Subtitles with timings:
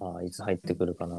[0.00, 1.16] ああ、いつ入ってくるかな。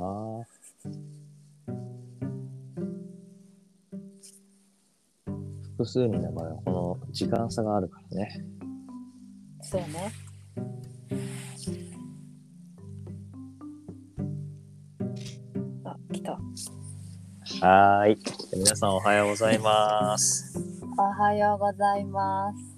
[5.73, 8.44] 複数人の場合はこの時間差があるからね。
[9.62, 10.12] そうね。
[15.84, 16.32] あ、来た。
[17.68, 18.18] はーい。
[18.54, 20.59] 皆さんおはようございます。
[20.98, 22.70] おはようございます。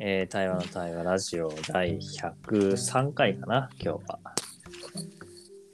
[0.00, 4.18] えー、台湾の台湾ラジオ第103回かな、今日は。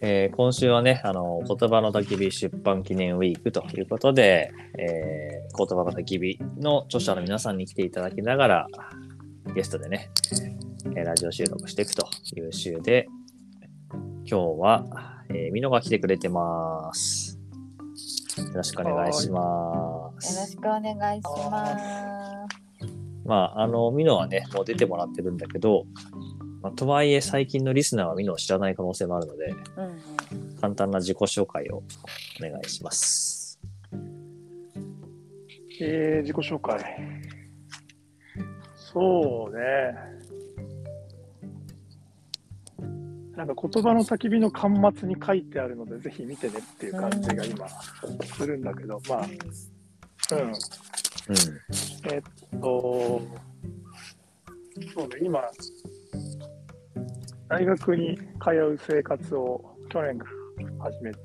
[0.00, 8.66] えー今週はね、あの、言葉の焚き火出版記念ウィークということで、えー言葉の焚き火の著者の皆さんに来ていただきながら、
[9.54, 10.10] ゲストでね、
[10.96, 13.06] えーラジオ収録していくという週で、
[14.24, 17.38] 今日は、えー、ミノが来てくれてます。
[18.38, 20.34] よろしくお願いします。
[20.34, 22.23] よろしくお願いします。
[23.24, 25.86] まあ、あの、ミノはね、もう出てもらってるんだけど、
[26.62, 29.84] まあ、とはいえ最近のリスナーはミノを知らない可能性もあるので、うん
[30.38, 30.56] うん。
[30.60, 31.82] 簡単な自己紹介をお
[32.40, 33.60] 願いします。
[35.80, 36.78] えー、自己紹介。
[38.76, 40.14] そうね。
[43.36, 49.28] なんか言葉の焚き火の端末に書いてあるので、ぜひ見てねっていう感じが今するんだけど、まあ、うん。
[51.28, 51.36] うん。
[52.12, 52.22] えっ
[52.60, 53.20] と、
[54.94, 55.40] そうね、今、
[57.48, 60.26] 大学に通う生活を去年か
[60.78, 61.20] ら始めて、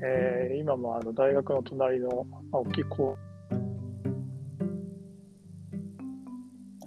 [0.00, 3.16] えー今もあの大学の隣のまあ大きい校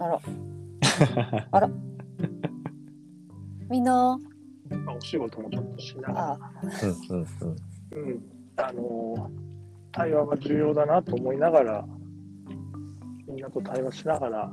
[0.00, 0.20] あら。
[1.50, 1.70] あら。
[3.70, 4.18] みんな？
[4.84, 6.38] まあお仕事もちょっとしながら、あ、
[7.10, 7.26] うんうん
[8.00, 8.08] うん。
[8.08, 8.22] うん、
[8.56, 9.30] あの
[9.92, 11.84] 対話が重要だなと思いながら、
[13.26, 14.50] みんなと対話しながら、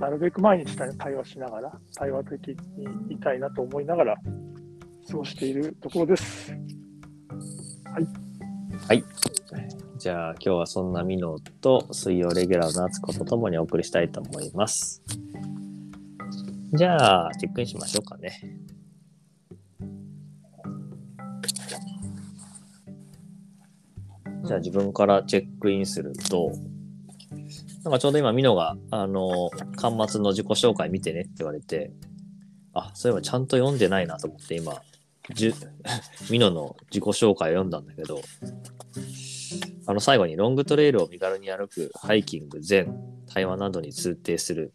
[0.00, 2.48] なるべく毎日対話しながら、対話的
[3.08, 4.16] にいたいなと思いながら、
[5.08, 6.52] 過ごしているところです。
[7.92, 8.06] はい。
[8.88, 9.04] はい
[10.02, 15.00] じゃあ今日はそんなミノと水曜レギュラーの夏子とともにお送りしたいと思います。
[16.72, 18.32] じゃあ、チェックインしましょうかね。
[24.44, 26.52] じゃあ自分からチェックインすると、
[27.84, 31.92] なんかちょうど今ミノが、あの、端末の自己紹介見てねって言われて、
[32.74, 34.80] あ、そういえばちゃんと読んでないなと思って今、
[35.34, 35.54] じゅ
[36.30, 38.20] ミノの自己紹介を読んだんだけど、
[39.86, 44.72] あの最後にロングトレイルを身軽に歩く、ハイキング、全、対話などに通底する、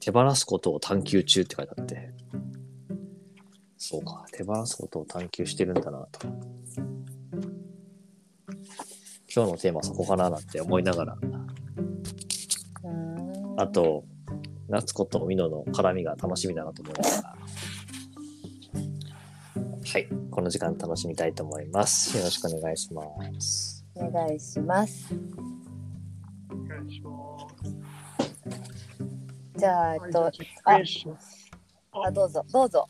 [0.00, 2.12] 手放すことを探求中って書いてあって、
[3.76, 6.28] そうか、手放すことを探求してるんだなと。
[9.32, 13.60] 今日のテーマはそこかななんて思いながら、うーん。
[13.60, 14.04] あと、
[14.68, 17.36] 夏子とミノの絡みが楽しみだなと思いながら、
[19.92, 22.16] はい、この時間楽しみたいと思います。
[22.16, 23.02] よろしくお願いしま
[23.40, 23.84] す。
[23.94, 25.14] お願いします。
[26.50, 27.76] お願いします。
[29.56, 30.30] じゃあ、えっとあ。
[32.04, 32.86] あ、どうぞ、どうぞ。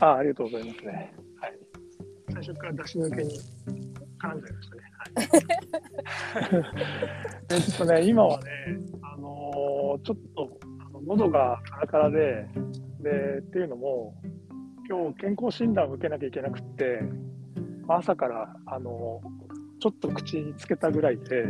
[0.00, 1.14] あありがとうございますね。
[1.40, 1.54] はい。
[2.32, 3.40] 最初から出し抜けに
[4.18, 4.82] 絡んじゃいましたね。
[4.98, 5.06] は
[6.40, 8.50] い、で ちょっとね、今はね、
[9.02, 12.48] あのーちょっとあの喉がカラカラで、
[13.00, 14.14] で、っていうのも、
[14.88, 17.00] 今日健康診断を受けなきゃいけなくって、
[17.88, 19.38] 朝から、あのー
[19.80, 21.44] ちょっと口につけたぐらいで、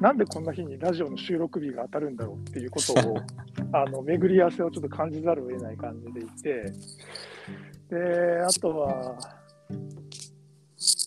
[0.00, 3.16] なんでこんな日にラジオの収録日が当たるんだろうっていうことを、
[3.72, 6.72] あの巡り合わせをちょっと感じざるを得ない感じでいて、
[7.88, 9.16] で、あとは、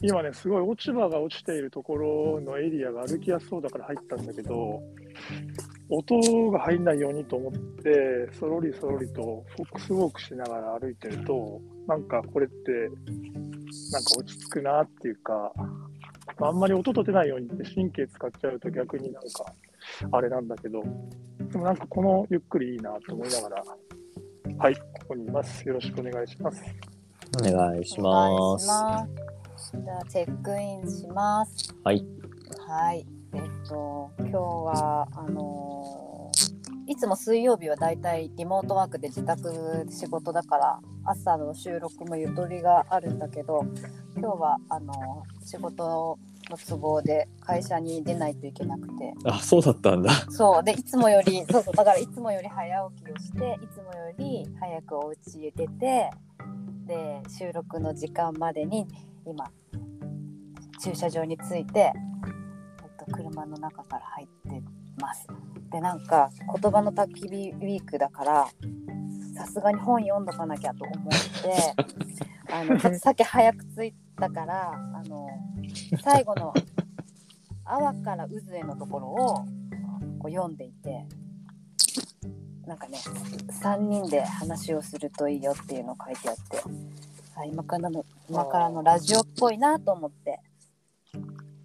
[0.02, 4.82] 今ね、すごい落ち葉が落ちているところのエリアが歩きやすそうだから入ったんだけど、
[5.90, 15.52] 音が入んないようにと思って、そろりそろりとフォックスウォークしながら歩いてると、なんかこれって、なんか落ち着くなっていうか、
[16.40, 19.54] まああんまり音立てないようにって神経使っちゃうと逆になんか、
[20.12, 20.82] あれなんだけど、
[21.52, 23.64] でもなんかこのゆっくりいいなと思いながら、
[24.59, 25.68] はい、ここにいます。
[25.68, 26.64] よろしくお願いします。
[27.38, 29.39] お願いしおます。
[29.84, 31.73] じゃあ、チェックインします。
[31.84, 32.06] はい。
[32.67, 33.06] はい。
[33.34, 36.09] えっと、今日は、あのー
[36.88, 43.64] いつも水曜日はだいたいリモートワークで自宅で仕事だから朝の収録もゆとりがあるんだけど
[44.17, 46.17] 今日はあのー仕事
[46.50, 50.11] の都合で会社に出ないといけなくてあ、そうだったんだ。
[50.32, 56.09] そうでいつもよりそうそうだからいつもより早起きをしていつもより早くお家へ出て
[56.88, 58.88] で収録の時間までに
[59.26, 59.52] 今
[60.82, 61.92] 駐車場に着いて、え
[62.88, 64.62] っと、車の中から入って
[65.00, 65.28] ます。
[65.72, 66.32] でなんか
[66.62, 68.48] 言葉の焚き火ウィークだから
[69.36, 70.98] さすがに本読んどかなきゃと思っ
[71.44, 71.76] て
[72.52, 75.28] あのさっき早く着いたからあの
[76.02, 76.54] 最後の
[77.66, 79.36] 「阿波から渦へ」のところを
[80.18, 81.08] こう読んでいて
[82.66, 86.62] なんかね3人で話をするといいよっていうのを書いてあって
[87.40, 90.40] あ今からの今からのラジオっぽいなと思って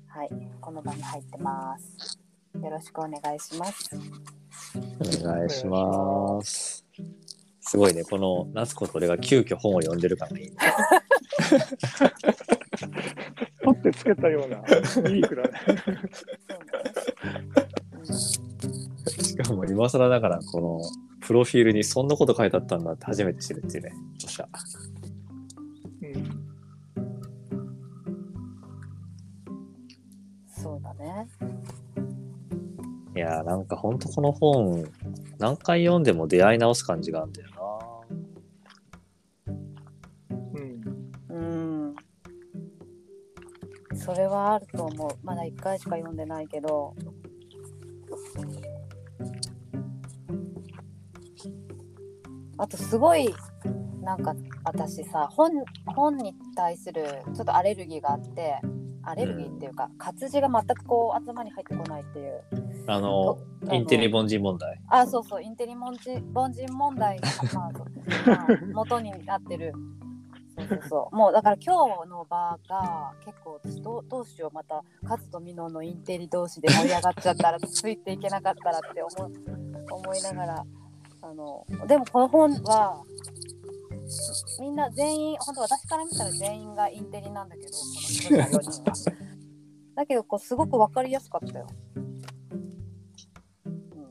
[0.09, 0.31] はい
[0.61, 2.19] この場に入ってます
[2.63, 3.91] よろしくお願いします
[5.01, 6.85] お願いします。
[7.61, 10.57] すごいね、この夏子と俺が急遽本を読んでる感がいいね。
[13.63, 15.51] 取ってつけたようないい句だね。
[19.23, 20.81] しかも今更ながら、この
[21.21, 24.49] プロフィールにそんなこと書いてあったんだって初めて知るっていうね、著者。
[33.17, 34.91] いやーなんかほんとこの本、
[35.39, 38.05] 何回読んでも出会い直す感じがあるんだよ
[40.55, 40.83] うん。
[41.29, 41.39] う
[41.91, 41.95] ん。
[43.97, 45.11] それはあると思う。
[45.23, 46.95] まだ1回しか読んでないけど。
[52.57, 53.33] あとすごい
[54.01, 54.35] なんか
[54.65, 55.51] 私さ本
[55.87, 58.61] 本に対するちょっとアレルギーがあって。
[59.07, 62.43] アレルギーっていうか、活字が全くこう頭に入ってこないっていう
[62.87, 62.95] な。
[62.97, 63.39] あの、
[63.73, 64.81] インテリ凡人問題。
[64.89, 67.73] あそうそうインテリ凡人凡人問題が、まあ
[68.73, 69.73] 元になってる
[70.57, 71.75] そうそうそうもうだから今
[72.05, 79.33] 日の場が結構私どうどうしようまたカズとミノのインテリ同士で盛り上がっちゃったら ついていけなかったらって思う
[79.91, 80.65] 思いながら
[81.23, 83.03] あのでもこの本は
[84.61, 88.95] みんな全員本当私から見たら全員がインテリなんだけど この著者4人は。
[89.97, 91.67] だけどこうすごく分かりやすかったよ。
[91.97, 92.15] うん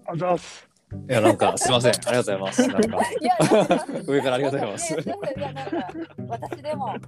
[0.06, 0.68] あざっす。
[1.10, 1.92] いや、なんかすいません。
[1.92, 2.68] ありがとうございます。
[2.68, 3.00] なんか、
[4.08, 5.88] 上からありがとうございますいやなんか
[6.28, 7.00] 私でも、あの、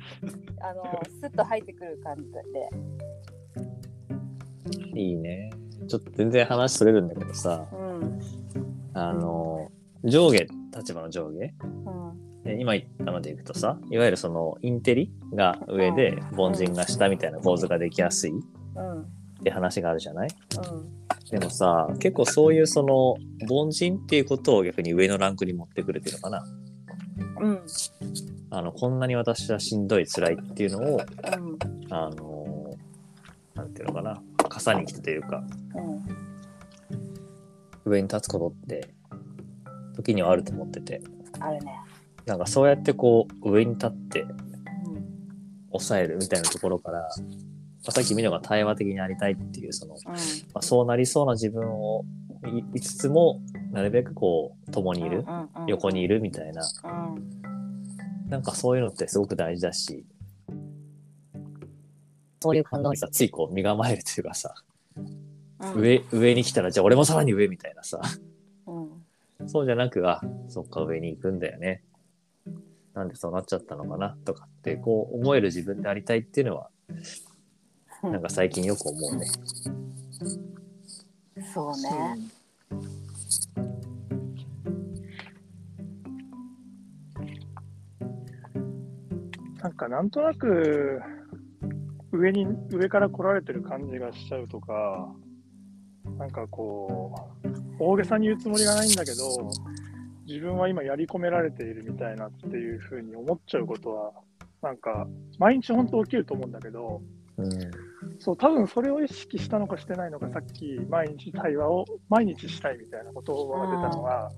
[1.21, 2.23] スッと入ってくる感じ
[4.93, 4.99] で。
[4.99, 5.51] いいね。
[5.87, 8.19] ちょっと全然話それるんだけどさ、うん。
[8.93, 9.69] あの、
[10.03, 11.53] 上下、立場の上下。
[11.63, 12.34] うん。
[12.45, 18.33] で今言ったのでいくとさ、いわゆるそのインテリが上で凡人が下みたいな構図ができやすいっ
[18.75, 19.05] うん。
[19.43, 20.29] て話があるじゃない？
[20.71, 21.05] うん。
[21.29, 23.17] でもさ、結構そういうその
[23.49, 26.45] 凡人っていうことを逆に上のランクに持ってくるっていうのかな？
[27.41, 27.59] うん。
[28.51, 31.05] あの、こんなに私はしんどい辛いっていうのを、うん。
[31.89, 32.73] あの、
[33.55, 35.43] なんていうのかな、傘に来てというか、
[35.75, 35.81] う
[37.87, 37.91] ん。
[37.91, 38.89] 上に立つことって
[39.95, 41.01] 時にはあると思ってて、
[41.39, 41.79] あるね。
[42.25, 44.35] なんかそうやってこう上に立ってうん。
[45.71, 47.07] 抑えるみたいなところから、ま
[47.87, 50.17] あ、さっきミノが対話的になりたいっていうその、まうん。
[50.53, 52.05] あ、そうなりそうな自分を
[52.45, 53.41] いいつつも
[53.71, 58.29] なるべくこう共にいる、うんうんうん横にいるみたいなうん。
[58.29, 60.05] なんかそういうのってすごく大事だし
[62.41, 64.53] そういう感動にさついこう身構えるというかさ、
[64.95, 65.81] うん。
[65.81, 67.99] 上上に来たらじゃあ俺もさらに上みたいなさ
[68.67, 68.79] う
[69.43, 69.47] ん。
[69.47, 71.81] そうじゃなくあそっか上に行くんだよね
[72.95, 76.69] なんでそうなっちゃったのかなとかってこう思える自分でありたいっていうのは
[78.01, 79.27] なんか最近よく思うね。
[81.53, 81.89] そうね。
[89.61, 91.01] なんかなんとなく
[92.11, 95.13] 上に上から来られてる感じがしちゃうとか、
[96.17, 97.47] なんかこう
[97.79, 99.51] 大げさに言うつもりがないんだけど、
[100.25, 104.11] 自分は今やり込められているみたいなっていうふうに思っちゃうことは、
[104.61, 107.01] なんか毎日本当起きると思うんだけど、
[107.37, 107.49] うん。
[108.19, 114.31] そう多分それを意識したのかしてないのか、さっき毎日対話を毎日したいみたいなことが出たのは、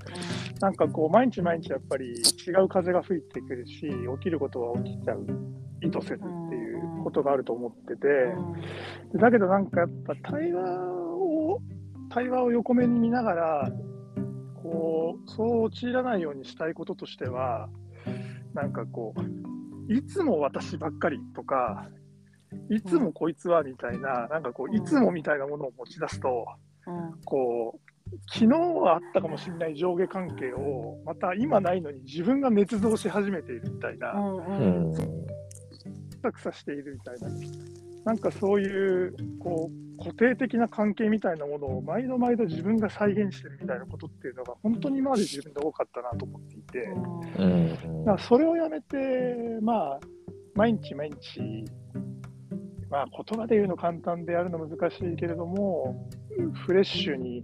[0.60, 2.14] なんかこう毎日毎日やっぱり
[2.46, 3.90] 違う風が吹いてくるし起
[4.22, 5.26] きることは起きちゃう
[5.82, 6.18] 意図せずっ
[6.50, 8.08] ていうことがあると思ってて
[9.14, 9.20] うん。
[9.20, 11.62] だけどなんかやっぱ対話を
[12.10, 13.72] 対話を横目に見ながら
[15.26, 17.70] そう陥らないようにしたいこととしては
[18.54, 21.88] なんかこういつも私ばっかりとか
[22.70, 26.46] いつもこいつはみたいななんかこういつもみたいなものを持ち出すと
[26.88, 27.22] うん。
[27.26, 27.88] こう
[28.34, 34.92] 昨日はあったかもしれない上下関係をまた今ないのに自分が捏造し始めているみたいな、うんううん。
[34.92, 35.02] んく
[36.22, 37.30] さくさしているみたいな、
[38.06, 46.80] なんかそういうこう固定的な関係みたいなものを毎度毎度自分が再現してるみたいなことっていうのが本当に今まで自分で多かったなと思っていて、
[47.40, 47.44] うん。
[47.44, 48.96] うんだからそれをやめて、
[49.62, 50.00] まあ、
[50.56, 51.66] 毎日毎日、
[52.90, 56.08] まあ、言葉で言うの簡単でやるの難しいけれども、
[56.66, 57.44] フレッシュに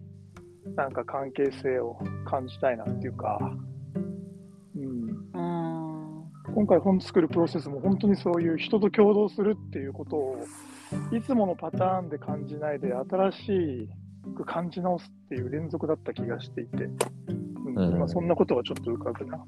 [0.75, 3.39] なんか関係性を感じたいなっていうか、
[6.53, 10.37] 今回本作るプロセスも本当にそういう人と共同するっていうことを
[11.11, 13.89] いつものパターンで感じないで新し
[14.35, 16.85] く感じ直すっていう連続だった気がしていて、
[17.65, 17.95] うんうん。
[17.95, 19.45] 今そんなことがちょっと浮かぶな。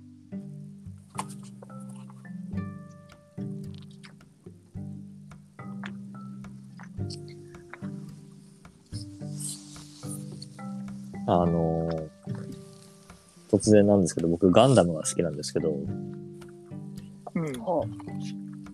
[11.28, 12.16] あのー
[13.56, 15.72] 突然なんですけど、僕ガンダムが好きなんですけど、
[17.36, 17.60] うん。
[17.60, 17.88] ほあ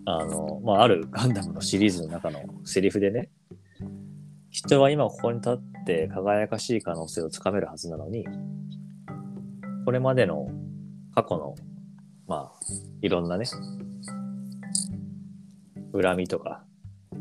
[0.04, 3.30] あの、まあ、あるガンダムのシリーズの中のセリフでね、
[4.50, 8.26] 人は今ここに立って輝かしい可能性をつかめるはずなのに、
[9.84, 10.48] これまでの
[11.14, 11.54] 過去の、
[12.26, 12.60] まあ、
[13.00, 13.46] いろんなね、
[15.92, 16.64] 恨みとか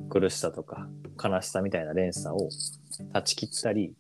[0.09, 0.88] 苦しさとか
[1.23, 2.50] 悲しさみたいな連鎖を
[3.11, 3.93] 断ち切ったり、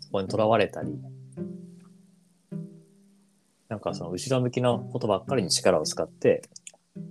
[0.00, 0.98] そこにとらわれたり、
[3.68, 6.42] なんかその後ろ向きのことばっかりに力を使って、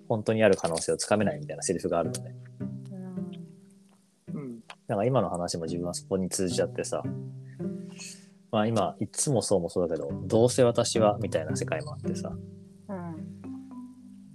[0.07, 2.35] 本当にある可能性をつかめないみたいなセリフがあるのね。
[2.59, 4.41] ううん。
[4.41, 7.03] うんなんか今の話も自分はそこに通じちゃってさ、
[8.51, 12.31] まあ今、いつもそうもそうだけど、どうせ私はみたいな世界もあってさ、
[12.87, 12.97] うん。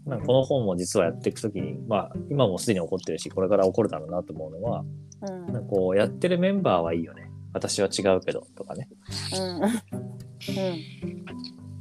[0.04, 4.84] なんかこの本も実はやっていくときに、まあ今もすでに起こってるし、これから起こるだろうなと思うのは、
[5.22, 5.46] うん。
[5.52, 7.30] なんかこうやってるメンバーはいいよね。
[7.54, 8.88] 私は違うけど、とかね。
[9.34, 9.62] うん。
[9.62, 9.72] うん。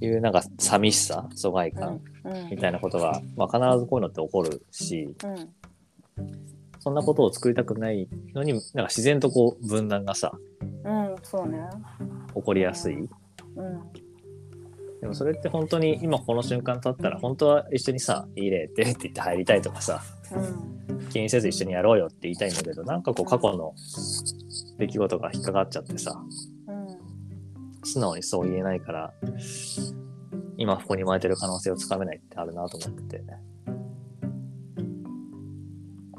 [0.03, 1.89] いうなんか寂しさ、疎外感。
[1.89, 2.10] うん
[2.49, 5.49] みたいなことが、まあ必ずこういうのって起こるし、うん。
[6.79, 10.31] そんなことを作りたくないのに、なんか自然とこう分断がさ、
[10.83, 11.59] うんそうね。
[12.33, 12.95] 起こりやすい。
[12.95, 13.07] うん。
[15.01, 21.07] でもそれって本当に今この瞬間経ったら本当は一緒にさ「いいね」ってって言って入りたいとかさうん。
[21.09, 23.73] 気にせず一緒にやろうよって言いたいんだけどなんかこう過去の
[24.77, 26.23] 出来事が引っかかっちゃってさ
[26.67, 26.87] うん。
[27.83, 29.13] 素直にそう言えないから
[30.57, 33.23] 今ここに生まれてる可能性をつかめないってあるなと思ってて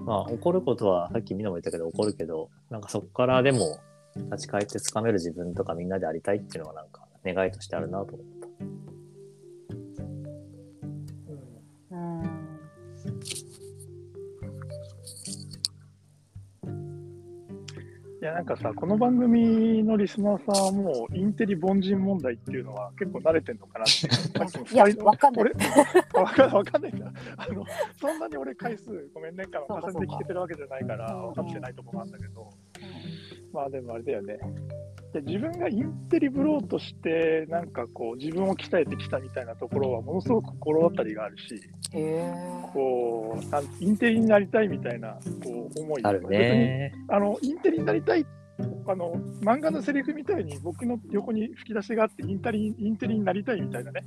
[0.04, 3.78] まあ怒ることはさっきみんなも言ったけど怒るけどなんかそこからでも
[4.16, 8.32] 立ち返ってつかめる自分とかみんなでありたいっていうのがなんか願いとしてあるなと思って。
[18.33, 24.75] やなんかさ、この番組のリスナーさんはもうインテリ凡人問題っていうのは結構慣れてんのかなって。
[24.75, 25.53] いや二人のわかんない俺
[26.15, 27.21] あわかんない、んないんだ。
[27.37, 27.65] あの、
[28.01, 32.51] そんなに俺回数、ごめんね、かそうか重ねて聞けてるわけじゃないから、うん分かってないところなんだけど、
[33.53, 34.39] まあでもあれだよね。
[35.12, 41.61] で自分がインテリブローとして、なんかこう、自分を鍛えてきたみたいなところは、ものすごく心当たりがあるし、
[42.73, 46.95] こう、インテリになりたいみたいなこう思いあるね。
[47.09, 48.25] あのインテリになりたい
[48.87, 54.04] あの漫画のセリフみたいに僕の横に吹き出しがあってインテリインテリになりたいみたいなね。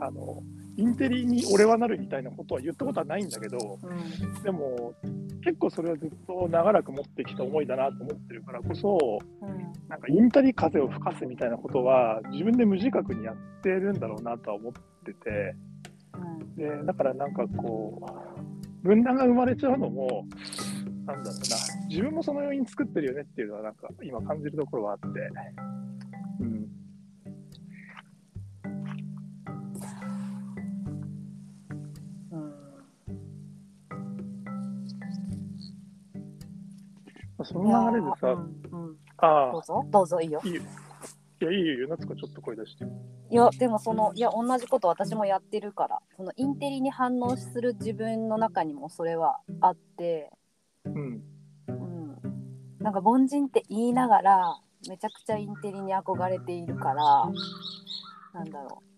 [0.00, 0.42] あの
[0.76, 4.42] インテリに俺はなるみたいなことは言ったことはないんだけどうん。
[4.42, 4.94] でも
[5.42, 9.88] 結構それはずっと長らく持ってきた思いだなと思ってるからこそうん。
[9.88, 14.72] なんかインテリ風を吹かすみたいなことは自分で無自覚にやってるんだろうなとは思っ
[15.04, 15.54] てて。
[16.14, 16.56] うん。
[16.56, 18.06] でだからなんかこ
[18.82, 20.26] う分断が生まれちゃうのも
[21.06, 21.22] なん。
[21.22, 21.44] だろうな
[21.88, 25.20] 自分もその要因作ってるよねっていうのはなんか今感じるところはあって、
[26.40, 26.54] うん、うん
[37.44, 38.96] その流れでさ、うんうん。
[39.18, 39.84] ああどうぞ。
[39.90, 40.40] どうぞいいよ。
[40.44, 40.62] いいよ。
[41.42, 41.88] いやいいよ。
[41.88, 42.84] 夏子ちょっと声出して。
[43.30, 46.00] いやでもそのいや同じこと私もやってるから。
[46.16, 50.32] そのインテリに反応する自分の中にもそれはあって、
[50.84, 51.22] うん。
[51.68, 52.16] うん、
[52.78, 57.30] なんか凡人って言いながらめちゃくちゃインテリに憧れているから
[58.34, 58.94] なんだろう。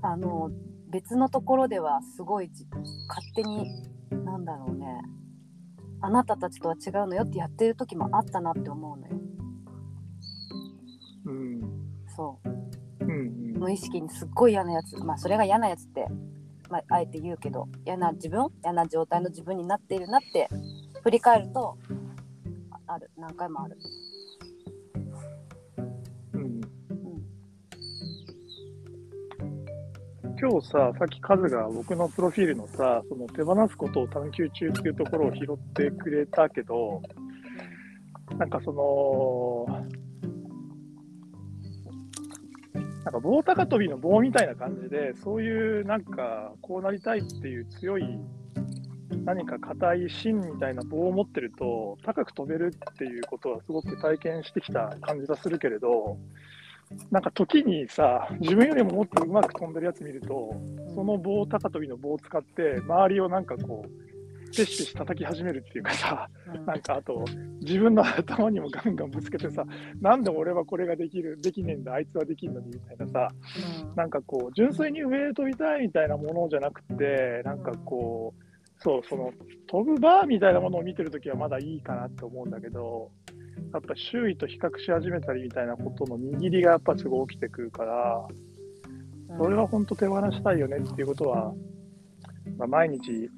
[0.00, 0.50] あの
[0.90, 2.66] 別のところではすごいじ
[3.08, 3.68] 勝手に
[4.24, 4.86] なんだろうね。
[6.00, 9.20] あなたたちとは違うのよってやってる時もあったなって思うのよ。
[11.26, 11.60] うん。
[12.16, 12.48] そう。
[13.04, 14.96] うん無意識にすっごい嫌なやつ。
[15.04, 16.06] まあそれが嫌なやつって、
[16.68, 20.48] まあ、あえて言うけど嫌な自分嫌な状態の自分になっているなって
[21.02, 21.76] 振り返ると
[22.70, 23.10] あある。
[23.16, 23.78] 何回もある、
[26.34, 26.40] うん。
[26.42, 26.60] うん、
[30.38, 37.02] 今日ささっきカズが僕のプロフィールのさその手放すことを探求中っていうところを拾ってくれたけど
[38.36, 39.88] なんかその
[43.04, 48.04] なんか棒高跳びの棒みたいな感じでそういうなんかこうなりたいっていう強い
[49.24, 56.18] 何か硬い芯みたいな棒を持ってると高く飛べるっていうことはすごく体験してきた感じがするけれど
[57.10, 60.54] なんか時にさ、自分よりももっとうまく飛んでるやつ見ると、
[60.94, 64.07] その棒高跳びの棒を使って、周りをなんかこう、
[64.56, 66.66] ペシペシ叩き始めるっていうかさ、うん。
[66.66, 67.24] なんかあと、
[67.60, 69.64] 自分の頭にもガンガンぶつけてさ、
[70.00, 73.28] なんで俺はこれができる、できねえんだ、あいつはできるのにみたいなさ、
[73.96, 78.42] なんかこう、純粋に上へ飛びたいみたいなものじゃなくて、なんかこう、
[78.80, 79.32] そう、その、
[79.66, 83.10] 飛ぶバーみたいなものを見てるときはまだいいかなって思うんだけど、
[83.72, 88.26] やっぱ周囲と比較し始めたりみたいなことの握りがやっぱすごい起きてくるから、
[89.30, 89.38] うん。
[89.38, 91.52] それは本当手放したいよねっていうことは、
[92.56, 93.28] まあ、毎日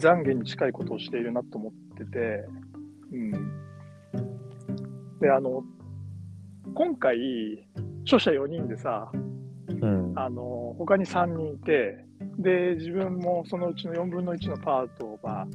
[0.00, 2.44] 懺悔に近いことをしているなと思ってて、
[3.12, 3.30] うん。
[5.20, 5.62] で、あの、
[6.74, 7.16] 今回、
[8.04, 9.10] 著者4人でさ、
[9.68, 10.12] うん。
[10.16, 12.04] あの、他に3人いて、
[12.38, 15.46] で、自分もそのうちの4分の1のパートを、まあ、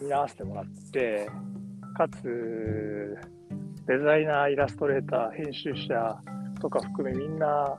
[0.00, 1.28] 見合わせてもらって、
[1.96, 3.16] かつ、
[3.86, 6.18] デザイナー、イラストレーター、編集者
[6.60, 7.78] とか含めみんな、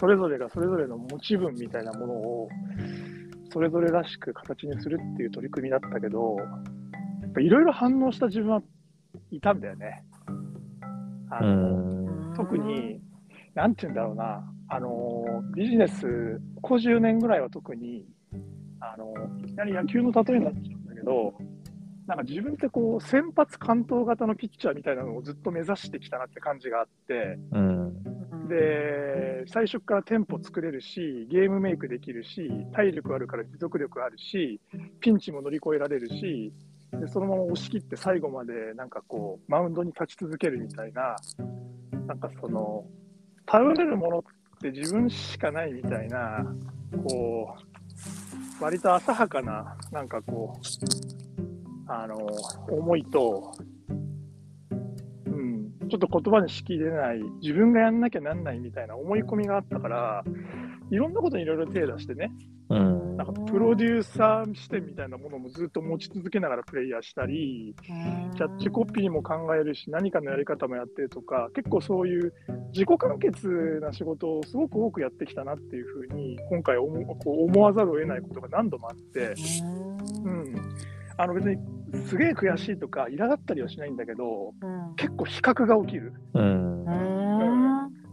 [0.00, 2.48] それぞれがそれぞれの持ち分みたいなものを、
[3.52, 6.36] それぞれらしく形にするっていう取り組みだったけど、
[7.38, 8.62] いろいろ反応した自分は
[9.30, 10.04] いたんだよね。
[11.30, 12.34] あうのん。
[12.34, 12.98] 特に、
[13.54, 18.06] なんて言うんだろうな、あのビジネス、ここ10年ぐらいは特に、
[18.80, 21.34] あのいきなり野球の例えになっちゃうんだけど、
[22.06, 28.11] なんか自分ってこう、先発完投型のピッチャーみたいなのをずっと目指してきたなって感じがあって、うん。
[28.52, 34.60] で、最初からテンポ作れるし、ゲームメイクできるし、体力あるから持続力あるし、
[35.00, 36.52] ピンチも乗り越えられるし、
[36.92, 41.16] でそのまま押し切って最後までなんかこう、マウンドに立ち続けるみたいな、
[42.06, 42.84] なんかその、
[43.46, 44.22] 頼れるものっ
[44.60, 46.44] て自分しかないみたいな、
[47.08, 47.56] こ
[48.60, 52.16] う、割と浅はかな、なんかこう、あの、
[52.70, 53.54] 思いと、
[55.92, 60.24] ちょっと言葉にしきれない、自分がやんなきゃなんないみたいな思い込みがあったから、
[60.90, 62.32] いろんなことにいろいろ手出してね、
[62.70, 63.16] うん。
[63.18, 72.32] なんかプロデューサー視点みたいなものもずっと持ち続けながらプレイヤーしたり、キャッチコピーも考えるし、何かのやり方もやってるとか、結構そういう
[72.72, 79.34] 自己完結な仕事をすごく多くやってきたなっていうふうに、今回思こう思わざるを得ないことが何度もあって、
[80.24, 80.54] うん、
[81.16, 81.56] あの別に
[82.06, 84.94] すげえ悔しいとか、苛立ったりはしないんだけど、うん。
[84.96, 86.14] 結構比較が起きる。
[86.34, 86.72] うん。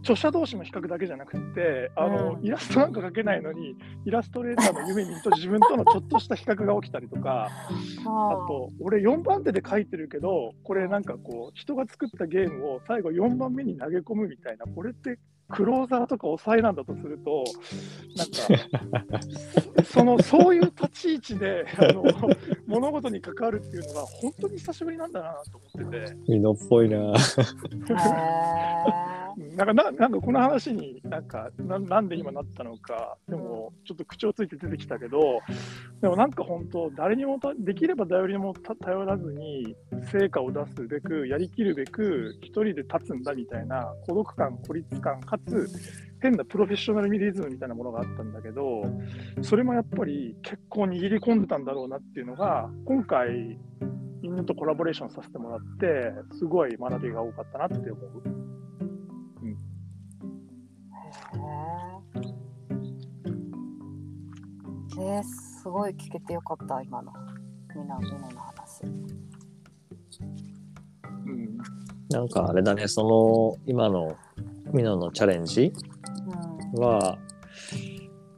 [0.02, 2.44] 著者同士の比較だけじゃなくて、あのうん。
[2.44, 8.02] イラストなんか描けないのに、イラストレーターの夢見ると自分とのちょっとした比較が起きたりとか、あ。
[8.48, 15.18] と、俺4番手で書いてるけど、これなんかこう、人が作ったゲームを最後4番目に投げ込むみたいな、これって
[15.50, 17.44] クローザーとか抑えなんだとすると、
[18.16, 19.22] なんか、
[19.84, 22.04] その、そういう立ち位置で、あの、
[22.66, 27.12] 物事に関わるっていうのが、本当に久しぶりなんだなと思ってて、みのっぽいな。
[29.56, 35.40] なんかな、なんかこの話になんかな、なんで今なったのか、でもちょっと口をついて出てきたけど、
[36.00, 39.76] でもなんか本当、誰にもたできれば誰にもた頼らずに、
[40.10, 45.68] 成果を出すべく、やりきるべく、一人で立つんだみたいな孤独感、孤立感、かつ、
[46.20, 48.82] 変なプロフェッショナルミリズムみたいなものがあったんだけど、
[49.42, 53.58] それもやっぱり結構握り込んでたんだろうなっていうのが、今回、
[54.22, 58.40] みんなとコラボレーションさせてもらって、すごい学びが多かったなって思う。
[65.02, 67.10] えー、すごい聞けてよかった今の
[67.74, 68.84] みんなみんなの話。
[68.84, 69.40] うん
[72.10, 74.16] なんかあれだね、その、今の
[74.72, 75.72] ミノのチャレンジ？
[76.74, 77.18] うんは、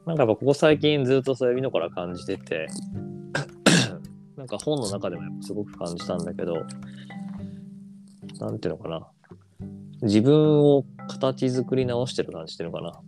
[0.06, 2.66] なんかやっぱここ最近ずっとそういうミノから感じてて、
[4.36, 6.54] なんか本の中でもやっぱすごく感じたんだけど、
[8.40, 9.06] なんていうのかな。
[10.02, 13.00] 自分を形作り直してる感じっていうのかな。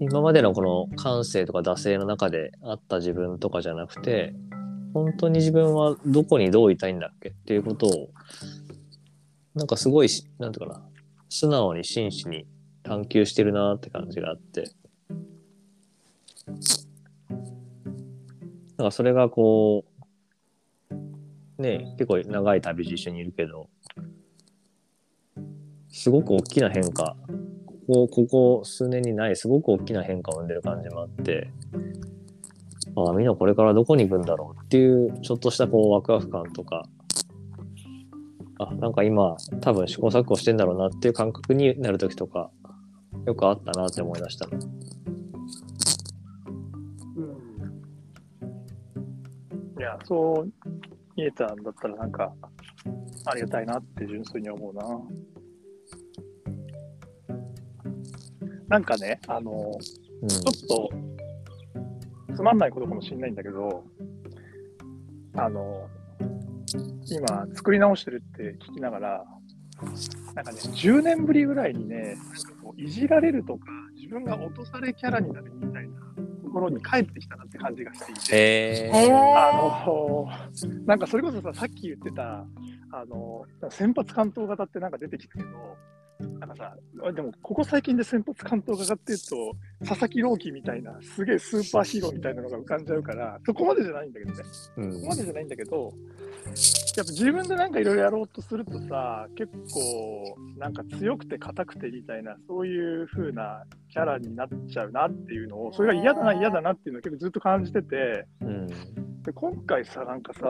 [0.00, 4.34] 今までのこの感性とか惰性の中であった自分とかじゃなくて、
[4.92, 8.10] 本当に自分はどこにどういたいんだっけっていうことを、
[9.56, 10.82] なんかすごい、なんていうかな、
[11.30, 12.46] 素直に真摯に
[12.82, 14.70] 探求してるなって感じがあって。
[18.76, 19.86] なんかそれがこ
[21.58, 23.70] う、ね結構長い旅路一緒にいるけど、
[25.88, 27.16] すごく大きな変化、
[27.64, 31.50] ここ、ここ数年にないすごく大きな変化を生んでる感じもあって、
[32.94, 36.86] ああ、みんなこれからどこに行くんだろうっていう、ちょっとしたこうワクワク感とか、
[38.58, 42.50] あ、なんか今、多分試行錯誤してんだろうなっていう感覚になるときとか、
[43.26, 44.58] よくあったなって思い出したの。
[49.78, 50.52] いや、そう、
[51.16, 52.32] 見えたんだったらなんか
[53.26, 54.82] ありがたいなって純粋に思うな。
[58.68, 59.50] なんかね、あの、
[60.22, 63.84] うんちょっとつまんないことかもしれないんだけど、
[65.34, 65.88] あの、
[67.08, 69.24] 今作り直してるって聞きながら、
[70.34, 72.16] なんかね、10年ぶりぐらいにね、
[72.62, 76.00] こういじられるとか、自分が落とされキャラになるみたいな
[76.44, 78.20] ところに帰ってきたなって感じがしていて。
[78.32, 79.52] えあ
[79.86, 80.28] の
[80.86, 82.46] なんかそれこそさ、さっき言ってた、
[82.92, 85.76] あの先発関東型ってなんか出てきたけど、
[86.38, 86.76] なんかさ、
[87.12, 94.42] でもここ最近で先発関東型っていうと、佐々木朗希みたいな、すげえスーパーヒーローみたいなのが浮かんじゃうから、そこまでじゃないんだけどね、
[94.78, 94.92] うん。
[94.94, 95.92] そこまでじゃないんだけど、
[96.96, 103.64] やっぱ自分でなんかいろいろやろうとするとさ、結構なんか強くて硬くてみたいな、そういう風な
[103.96, 108.66] キャラになっちゃうなっていうのを、それが嫌だな、嫌だなっていうのを結構ずっと感じてて、うん
[109.24, 110.40] で今回さ、なんかさ、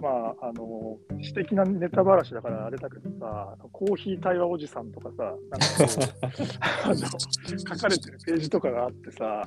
[0.00, 0.08] ま
[0.42, 6.32] あ、あの、私的なネタばらしだからあれだけどさ、コーヒー対話おじさんとかさ、なんかこう
[6.82, 9.44] あの、書かれてるページとかがあってさ、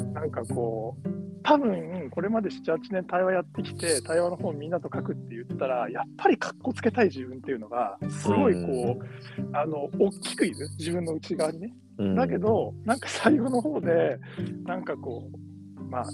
[0.08, 1.08] ん、なんかこう、
[1.44, 11.72] 多分これまで7、8年対話やってきて、対話の本みんなと書くって言ったら、やっぱりかっこつけたい自分っていうのが、すごいこう、あの、大きくいる、自分の内側にね。
[11.98, 14.18] うんだけど、なんか最後の方で、
[14.64, 15.30] なんかこ
[15.78, 16.04] う、まあ、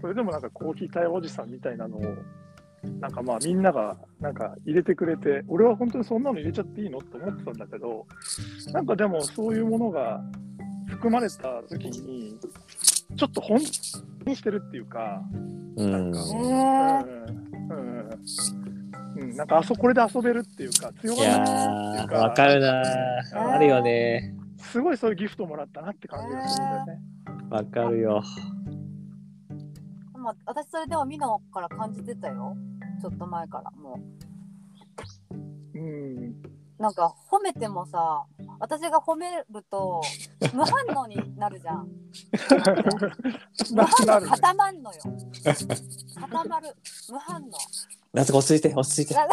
[0.00, 2.02] それでもなんかコーヒー対話おじさんみたいなのを、
[3.00, 8.06] なんかまあみんながなんか入れてくれて、俺は本当にそんなの入れちゃっていいのって思ってたんだけど、
[8.72, 10.20] なんかでもそういうものが
[10.88, 12.38] 含まれた時に、
[13.16, 13.58] ちょっと本
[14.24, 15.22] 当にしてるっていうか、
[15.76, 15.90] うん。
[15.90, 17.24] なんかうん。
[17.70, 18.10] うん。
[19.16, 23.54] うん、なんかあそこれで遊べるっていうか、強いがらないっていうか、わかるなー。
[23.54, 24.34] あるよね
[24.70, 27.00] すごいそういうギフトもらったなって感じがするんだよね。
[27.50, 28.22] わかるよ。
[30.18, 32.56] まあ、私それでもミノから感じてたよ。
[33.00, 34.00] ちょっと前からも
[35.74, 35.78] う。
[35.78, 35.80] ん。
[35.80, 38.24] うなんか褒めてもさ
[38.58, 40.02] 私が褒めると
[40.52, 41.88] 無反応になるじゃん。
[43.70, 45.00] 無な反応固まんのよ。
[46.20, 46.74] 固まる。
[47.10, 47.44] 無反応。
[48.12, 48.62] 夏子落ち着い。
[48.68, 49.14] て落ち着い。
[49.14, 49.28] て な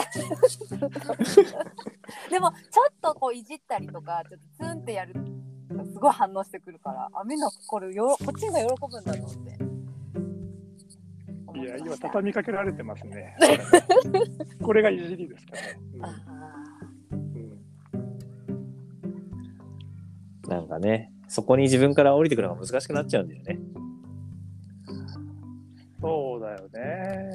[2.29, 5.19] でもちょっとこういじったりとかちょっとツンってやると
[5.85, 9.71] すごい反応してくるからあみんなこれよこっちが喜ぶんだと思って。
[11.53, 13.35] いや、今畳みかけられてますね。
[14.63, 15.79] これがいじりですからね。
[16.01, 16.07] あ
[16.65, 16.70] うん
[20.51, 23.59] なんかねそこに自分から降りてくるのが難しくなっちゃうんだよね
[26.01, 27.29] そうだよね。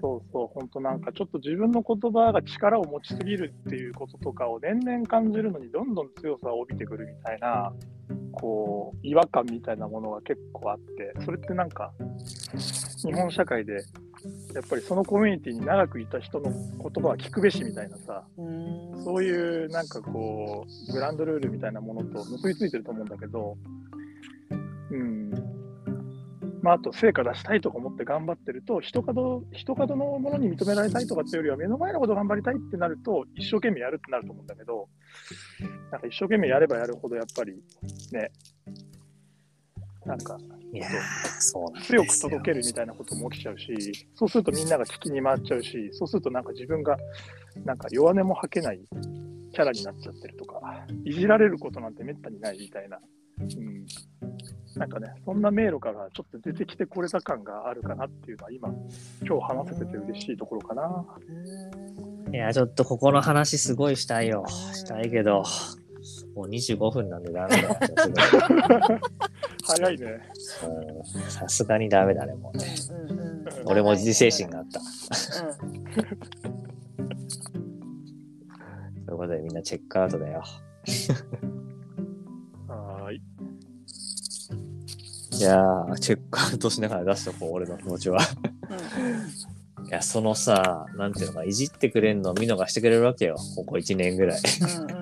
[0.00, 7.72] そうそう、本当なんかちょっと自分の言葉が力を持ちすぎるっていうこととかを年々感じるのにどんどん強さを帯びてくるみたいな、
[8.32, 11.92] こう、違和感みたいなものが結構あって、それってなんか、
[13.04, 13.84] 日本社会で、
[14.54, 18.24] やっぱりそのコミュニティに長くいた人の言葉は聞くべしみたいなさ、
[19.04, 23.56] そういうなんかこう、グランドルールみたいなものと結びついてると思うんだけど、
[24.90, 25.30] うん。
[26.62, 34.88] まあ、あと成果出したいとか思って頑張ってると、人角人角のものに認められたいとかっていうよりは、目の前のこと頑張りたいってなると、一生懸命やるってなると思うんだけど、
[35.90, 37.62] なんか一生懸命やればやるほど、やっぱり
[38.12, 38.30] ね、
[40.06, 40.38] なんか
[41.80, 42.04] 強よ。
[42.04, 46.96] く届けるみたいなことも起きちゃうし、そうするとみんなが聞きに回っちゃうし、そうするとなんか自分が
[47.64, 48.80] なんか弱音も吐けない
[49.52, 50.60] キャラになっちゃってるとか、
[51.04, 52.98] いじられることなんてめったにないみたいな、
[53.38, 53.86] うん、
[54.76, 58.68] なんかね、そんな迷路からちょっと出てきてこれた感があるかなっていうのは今、
[59.22, 61.04] 今日話せてて嬉しいところかな。
[62.32, 64.44] いやちょっとここの話すごいしたいよ。
[64.48, 65.44] したいけど
[66.34, 67.78] もう25分なんでダメだよ。
[69.64, 70.20] 早いね。
[70.64, 71.30] うん。
[71.30, 72.66] さすがにダメだねもうね。
[72.90, 73.44] うんうんうん。
[73.66, 74.80] 俺も自制心があった。
[79.06, 80.42] ということでみんなチェックアウトだよ。
[82.66, 83.22] はーい。
[85.30, 88.18] じゃあチェックアウトしながら出しとこう俺の気持ちは。
[88.70, 88.74] う
[89.50, 89.53] ん
[89.86, 93.36] いやそのさなんていうのかいじってくれんのを見逃してくれるわけよ。
[93.56, 94.40] ここ1年ぐらい。
[94.60, 94.94] うんうんう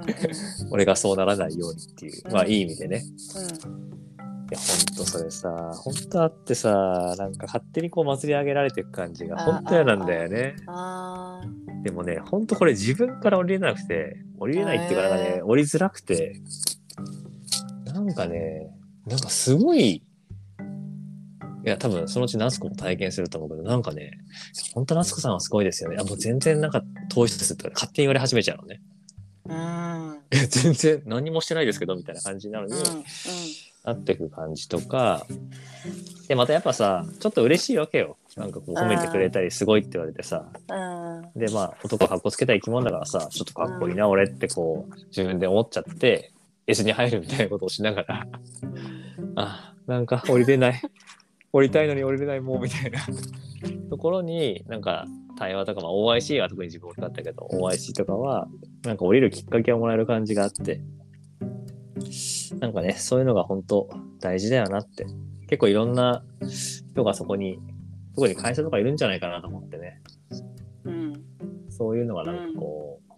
[0.70, 0.72] ん。
[0.72, 2.30] 俺がそうならないようにっていう。
[2.30, 3.04] まあいい意味でね。
[3.36, 3.92] うん。
[4.50, 10.56] いやほんとそれさほんとあってさなんか勝手にこう祭り上げられていく感じがあほんと嫌なんだよね。
[10.66, 11.40] あ
[11.82, 16.40] でもねほんとこれ自分から降りれなくて降りれないっていうかなんかね降りづらくて。
[17.86, 18.70] なんかね
[19.06, 20.02] なんかすごい
[21.64, 24.18] いや多分そのうち夏子も体験すると思うけどなんかね
[24.74, 25.96] 本当夏子さんはすごいですよね。
[26.00, 28.80] あもう全然なんか糖質とか勝手に言われ始めちゃうのね。
[29.46, 30.18] ーうん。
[30.30, 33.04] え全然何もしてないですけどみたいな感じになるのに、うん。
[33.84, 35.26] なってく感じとか。
[36.28, 38.16] でまたやっぱさちょっと嬉しいわけよ。
[38.36, 41.40] なんかこう褒めてくれたりすごいって言われてさ、うん。
[41.40, 46.32] でまあ男かっこつけたい生き物だからさ、ちょっとかっこいいな俺ってこう自分で思っちゃって、
[46.66, 48.26] S に入るみたいなことをしながら、
[49.36, 50.80] あ、なんか降りれない。
[51.52, 53.00] 降りたいのに降りれないもうみたいな
[53.90, 55.06] ところに、なんか
[55.38, 58.48] 対話とか、まあ、OIC は特に自分大きかったけど、OIC とかは、
[58.84, 60.80] なんか降りるきっかけをもらえる感じがあって、
[62.58, 63.88] なんかね、そういうのが本当
[64.20, 65.06] 大事だよなって。
[65.48, 67.58] 結構いろんな人がそこに、
[68.14, 70.00] 特に会社とかいるんじゃないかなと思ってね。
[70.84, 71.12] うん
[71.68, 73.12] そういうのがなんかこう、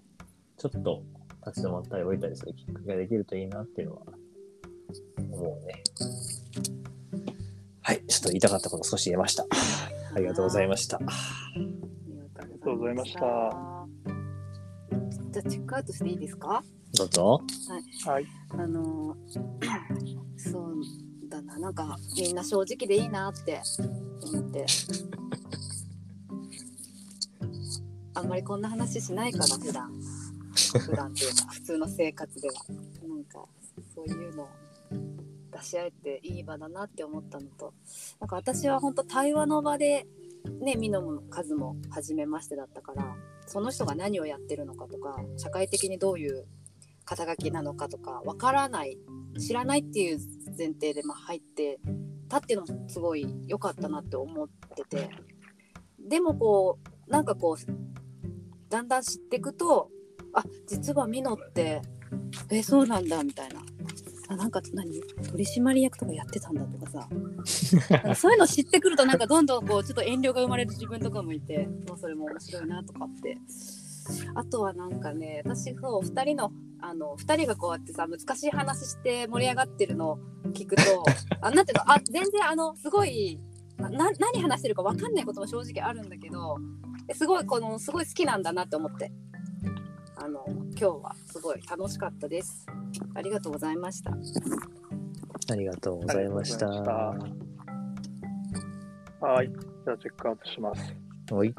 [0.57, 1.03] ちょっと
[1.47, 4.03] 立ち止まったり降りたりするきっかけができるといいなっていうのは
[5.33, 5.83] 思うね。
[7.87, 9.44] はい、ちょっと言いたかったこと少し言えました。
[10.14, 10.97] ありがとうございました。
[10.97, 11.01] あ
[11.57, 11.66] り
[12.53, 13.29] がとうございましたじゃ
[15.44, 16.64] あチェックアウトしていいですか？
[16.97, 17.40] どうぞ。
[18.07, 18.27] はい。
[18.51, 19.16] あの
[20.38, 20.77] そう
[21.29, 23.61] だななんかみんな正直でいいなって
[24.33, 24.64] 思って
[28.14, 29.92] あんまりこんな話しないから普段
[30.87, 32.55] 普段っていうか普通の生活では
[33.09, 33.44] なんか
[33.94, 34.49] そういうのを
[35.57, 37.73] 出し合えていい場だなって思ったのと
[38.21, 40.07] なんか私は本当対話の場で
[40.61, 43.14] ねミノもカズも初めましてだったから
[43.47, 46.47] その人が何をやってるのかとか社会的にどういう
[47.05, 48.99] 肩書きなのかとかわからない
[49.38, 50.19] 知らないっていう
[50.57, 51.79] 前提でま入って
[52.29, 55.11] たっていうのもすごい良かったなって思ってて
[55.99, 59.90] でもこうなんかこうだんだん知ってくと
[60.33, 61.83] あ実はミノって
[62.51, 63.61] えそうなんだみたいな。
[64.29, 65.01] あなんか何？
[65.31, 67.09] 取締役とかやってたんだとかさ。
[68.15, 73.39] そういうの知ってくるとなんかどんどんこうちょっと遠慮が生まれる自分とかもいてもうそれも面白いなとかって。
[74.35, 80.19] あとはなんかね私そう2人のあの2人がこうやってさ難しい話して盛り上がってるのを
[80.53, 80.83] 聞くと
[81.41, 81.91] あなんていうの？
[81.91, 83.41] あ全然あのすごい
[83.79, 86.59] なな何話してるか分かんないことも正直あるんだけど
[87.15, 89.11] すごいこのすごい好きなんだなって思って
[90.25, 92.67] あの今日はすごい楽しかったです
[93.15, 94.15] ありがとうございましたあ
[95.55, 96.67] りがとうございました。
[96.67, 97.25] ありがとうご
[99.27, 99.49] ざいはい。
[99.49, 100.97] じゃあチェックアウトします。
[101.31, 101.55] おい。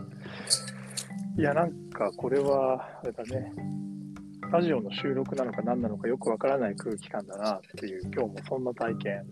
[1.38, 3.54] いや、なんかこれは、あれだね。
[4.52, 9.28] ラジオの収録なのか何なのかよくわからない空気感だなっていう、今日もそんな体験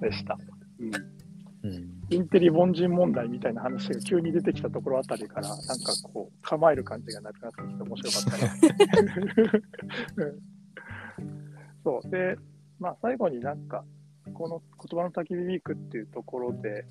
[0.00, 0.38] でした。
[0.80, 1.17] うん。
[1.64, 2.02] うん。
[2.10, 10.26] インテリ凡人問題みたいな話が急に出てきたところあたりから、なんかこう、構える感じがなくなってきて面白かったな。
[10.26, 10.38] う ん
[11.84, 12.10] そう。
[12.10, 12.36] で、
[12.78, 13.84] まあ最後になんか、
[14.34, 16.84] この言葉の焚き火ウィークっていうところで、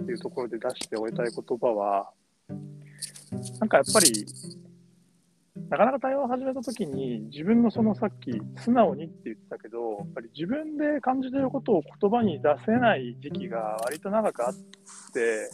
[0.00, 2.10] っていうところで出して終えたい言葉は、
[3.58, 4.26] なんかやっぱり、
[5.70, 14.54] なかなか対話を始めたときに、自分のそのさっき、素直にって言ってたけど、やっぱり自分で感じてることを言葉に出せない時期が割と長くあっ
[15.12, 15.50] て、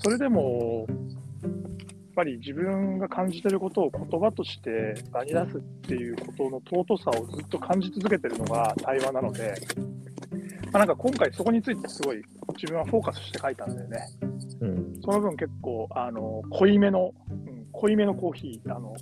[0.00, 0.94] それでも、や
[1.52, 9.54] っぱり自分が感じてることを言葉として場に出すっていうことの尊さをずっと感じ続けてるのが対話なので、
[10.72, 12.22] まあ、なんか今回そこについてすごい
[12.54, 13.98] 自分はフォーカスして書いたんだよね。
[14.60, 15.00] うん。
[15.02, 18.94] その分結構、あの、濃いめの、うん、濃いめのコーヒー、あの、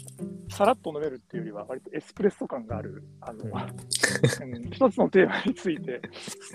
[0.51, 3.53] さらっと飲めるっていうよりは、割とエスプレッソ感がある、あの、うん。
[3.53, 6.01] うん一つのテーマについて、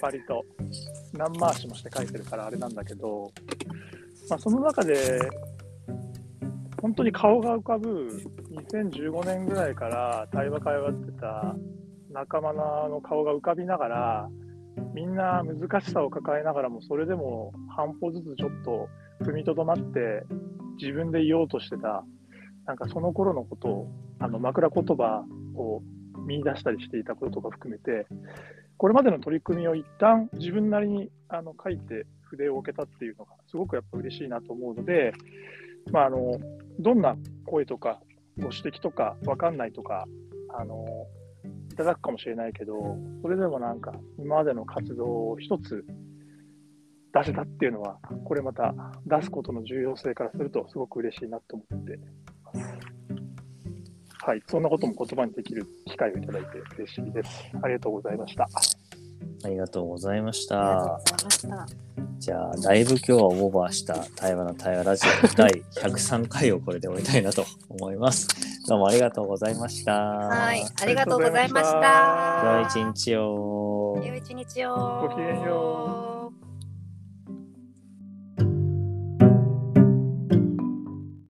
[0.02, 0.46] 割と
[1.14, 3.32] 何回しもして書いてるからあれなんだけど、
[4.30, 5.20] まあ、その中で、
[6.82, 8.08] 本当に顔が浮かぶ
[8.72, 11.56] 2015年ぐらいから対話会話ってた
[12.12, 14.30] 仲間の顔が浮かびながら、
[14.94, 18.89] みんな難しさを抱えながらも、それでも半歩ずつちょっと
[19.22, 20.24] 踏みとどまって、
[20.80, 22.04] 自分で言おうとしてた、
[22.65, 23.88] なんかその頃のことを、
[24.20, 25.24] あの枕言葉
[25.56, 25.82] を
[26.26, 28.08] 見出したりしていたこととか含めて、
[28.78, 35.13] これまでの取り組みを一旦自分なりにあの書いて筆を置けたっていうのが、すごくやっぱ嬉しいなと思うので、
[35.92, 36.39] まあ、あの
[36.80, 37.15] どんな
[37.46, 38.00] 声とか
[38.38, 40.06] ご指摘とか分かんないとか、
[40.58, 40.86] あの
[41.80, 45.86] ただくかもしれないけど、それでもなんか今までの活動を一つ
[47.13, 48.74] 出せたっていうのは、これまた
[49.06, 51.98] 出すことの重要性からするとすごく嬉しいなと思って。
[54.22, 57.50] はい、そんなことも言葉にできる機会をいただいて嬉しいです。
[57.62, 58.50] ありがとうございました。
[59.46, 61.48] ありがとうございましありがとうた。
[61.48, 61.89] ございました
[62.20, 68.49] じゃあ、だいぶ今日はオーバーした対話の対話ラジオ第103回をこれで終えたいなと思います。
[68.70, 70.00] どうもありがとうございました。
[70.00, 74.00] はいありがとうございました良い一日を。
[74.06, 76.09] 良い一日をごきげんよう